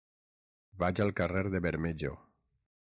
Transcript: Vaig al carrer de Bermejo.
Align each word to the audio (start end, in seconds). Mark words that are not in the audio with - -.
Vaig 0.79 1.03
al 1.05 1.13
carrer 1.21 1.45
de 1.57 1.63
Bermejo. 1.67 2.15